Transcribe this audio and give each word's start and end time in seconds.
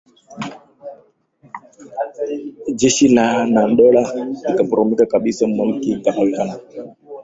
jeshi 2.79 3.05
na 3.53 3.63
dola 3.79 4.01
vikaporomoka 4.47 5.05
kabisa 5.11 5.45
Milki 5.53 5.89
ikagawiwa 5.93 6.43
na 6.47 6.55